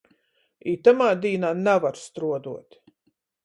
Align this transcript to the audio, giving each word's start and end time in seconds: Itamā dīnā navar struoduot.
Itamā 0.71 1.11
dīnā 1.27 1.53
navar 1.67 2.03
struoduot. 2.07 2.83